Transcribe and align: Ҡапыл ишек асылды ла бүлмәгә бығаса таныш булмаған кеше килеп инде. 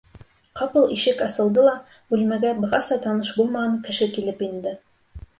Ҡапыл 0.59 0.85
ишек 0.93 1.19
асылды 1.25 1.65
ла 1.67 1.73
бүлмәгә 2.13 2.53
бығаса 2.61 2.97
таныш 3.03 3.29
булмаған 3.41 3.75
кеше 3.89 4.09
килеп 4.17 4.41
инде. 4.49 4.73